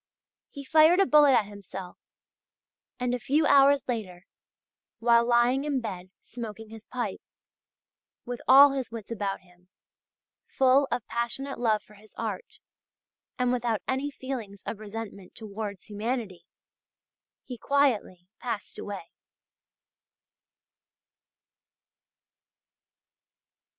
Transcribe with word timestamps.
He 0.49 0.63
fired 0.65 0.99
a 0.99 1.05
bullet 1.05 1.33
at 1.33 1.45
himself, 1.45 1.95
and, 2.99 3.13
a 3.13 3.19
few 3.19 3.45
hours 3.45 3.83
later, 3.87 4.25
while 4.97 5.23
lying 5.27 5.63
in 5.63 5.79
bed 5.79 6.09
smoking 6.19 6.69
his 6.71 6.87
pipe, 6.87 7.21
with 8.25 8.41
all 8.47 8.71
his 8.71 8.89
wits 8.89 9.11
about 9.11 9.41
him, 9.41 9.69
full 10.47 10.87
of 10.91 11.05
passionate 11.05 11.59
love 11.59 11.83
for 11.83 11.93
his 11.93 12.15
art, 12.17 12.61
and 13.37 13.51
without 13.53 13.83
any 13.87 14.09
feelings 14.09 14.63
of 14.65 14.79
resentment 14.79 15.35
towards 15.35 15.85
humanity, 15.85 16.47
he 17.43 17.59
quietly 17.59 18.27
passed 18.39 18.79
away." 18.79 19.11